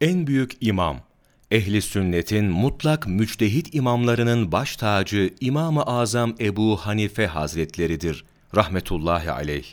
[0.00, 1.00] En büyük imam,
[1.50, 8.24] ehli sünnetin mutlak müçtehit imamlarının baş tacı İmam-ı Azam Ebu Hanife Hazretleridir
[8.56, 9.64] rahmetullahi aleyh.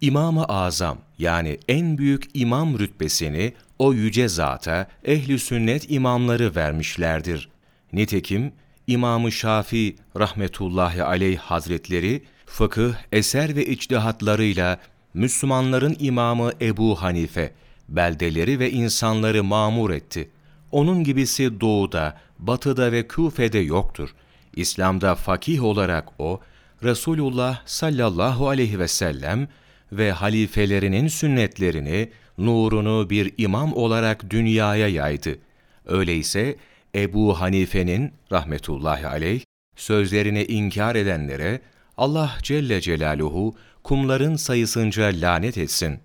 [0.00, 7.48] İmam-ı Azam yani en büyük imam rütbesini o yüce zata ehli sünnet imamları vermişlerdir.
[7.92, 8.52] Nitekim
[8.86, 14.78] İmam-ı Şafii rahmetullahi aleyh hazretleri fıkıh, eser ve içtihatlarıyla
[15.14, 17.52] Müslümanların imamı Ebu Hanife
[17.88, 20.28] beldeleri ve insanları mamur etti.
[20.72, 24.14] Onun gibisi doğuda, batıda ve Küfe'de yoktur.
[24.56, 26.40] İslam'da fakih olarak o,
[26.82, 29.48] Resulullah sallallahu aleyhi ve sellem
[29.92, 35.38] ve halifelerinin sünnetlerini, nurunu bir imam olarak dünyaya yaydı.
[35.86, 36.56] Öyleyse
[36.94, 39.40] Ebu Hanife'nin rahmetullahi aleyh
[39.76, 41.60] sözlerini inkar edenlere
[41.96, 46.00] Allah Celle Celaluhu kumların sayısınca lanet etsin.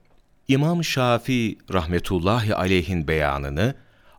[0.51, 3.75] İmam Şafii rahmetullahi aleyhin beyanını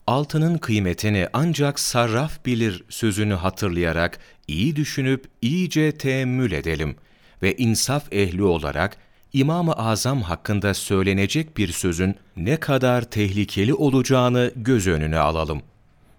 [0.07, 6.97] altının kıymetini ancak sarraf bilir sözünü hatırlayarak iyi düşünüp iyice teemmül edelim
[7.43, 8.97] ve insaf ehli olarak
[9.33, 15.63] İmam-ı Azam hakkında söylenecek bir sözün ne kadar tehlikeli olacağını göz önüne alalım.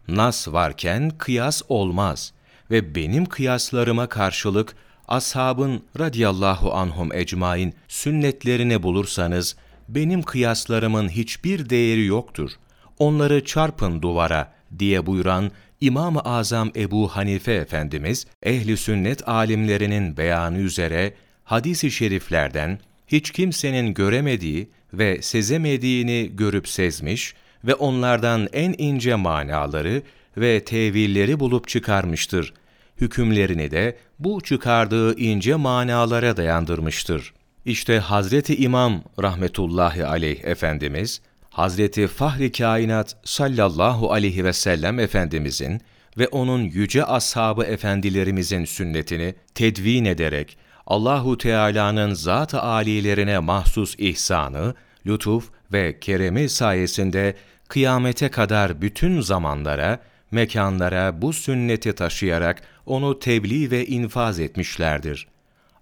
[0.08, 2.34] Nas varken kıyas olmaz
[2.72, 4.76] ve benim kıyaslarıma karşılık
[5.08, 9.56] ashabın radiyallahu anhum ecmain sünnetlerini bulursanız
[9.96, 12.52] benim kıyaslarımın hiçbir değeri yoktur.
[13.00, 21.14] Onları çarpın duvara diye buyuran İmam-ı Azam Ebu Hanife Efendimiz ehli sünnet alimlerinin beyanı üzere
[21.44, 27.34] hadis-i şeriflerden hiç kimsenin göremediği ve sezemediğini görüp sezmiş
[27.64, 30.02] ve onlardan en ince manaları
[30.38, 32.54] ve tevilleri bulup çıkarmıştır.
[33.02, 37.34] Hükümlerini de bu çıkardığı ince manalara dayandırmıştır.
[37.66, 45.82] İşte Hazreti İmam rahmetullahi aleyh Efendimiz, Hazreti Fahri Kainat sallallahu aleyhi ve sellem Efendimizin
[46.18, 50.58] ve onun yüce ashabı efendilerimizin sünnetini tedvin ederek
[50.88, 57.36] Allahu Teala'nın zat-ı âlilerine mahsus ihsanı, lütuf ve keremi sayesinde
[57.68, 60.00] kıyamete kadar bütün zamanlara,
[60.32, 65.28] mekanlara bu sünneti taşıyarak onu tebliğ ve infaz etmişlerdir.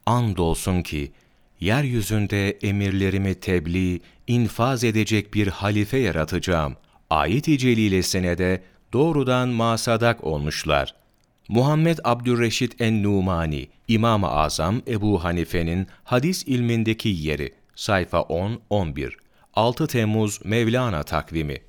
[0.05, 1.11] Andolsun ki,
[1.61, 6.75] yeryüzünde emirlerimi tebliğ, infaz edecek bir halife yaratacağım.
[7.09, 8.61] Ayet-i celilesine de
[8.93, 10.95] doğrudan masadak olmuşlar.
[11.49, 19.11] Muhammed Abdülreşit en-Numani, İmam-ı Azam Ebu Hanife'nin hadis ilmindeki yeri, sayfa 10-11,
[19.53, 21.61] 6 Temmuz Mevlana takvimi